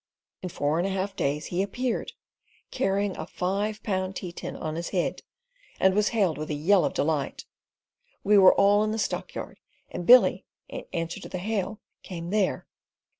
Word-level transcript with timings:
In 0.41 0.49
four 0.49 0.79
and 0.79 0.87
a 0.87 0.89
half 0.89 1.15
days 1.15 1.45
he 1.45 1.61
appeared, 1.61 2.13
carrying 2.71 3.15
a 3.17 3.27
five 3.27 3.83
pound 3.83 4.15
tea 4.15 4.31
tin 4.31 4.55
on 4.55 4.73
his 4.73 4.89
head, 4.89 5.21
and 5.79 5.93
was 5.93 6.07
hailed 6.09 6.39
with 6.39 6.49
a 6.49 6.55
yell 6.55 6.83
of 6.85 6.95
delight. 6.95 7.45
We 8.23 8.39
were 8.39 8.55
all 8.55 8.83
in 8.83 8.93
the 8.93 8.97
stockyard, 8.97 9.59
and 9.91 10.07
Billy, 10.07 10.43
in 10.67 10.85
answer 10.91 11.19
to 11.19 11.29
the 11.29 11.37
hail, 11.37 11.81
came 12.01 12.31
there. 12.31 12.65